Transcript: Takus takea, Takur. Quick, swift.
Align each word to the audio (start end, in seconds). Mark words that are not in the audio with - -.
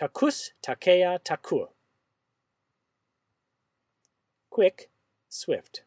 Takus 0.00 0.52
takea, 0.62 1.18
Takur. 1.22 1.68
Quick, 4.48 4.88
swift. 5.28 5.84